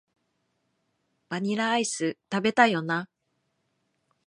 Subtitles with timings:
[1.29, 3.07] バニラアイス、食べたいよな